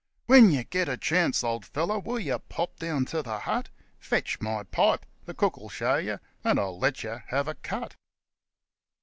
[0.25, 3.69] (When yer get a chance, old feller, will yer pop down to the hut?
[3.99, 7.95] 'Fetch my pipe the cook '11 show yer and I'll let yer have a cut.'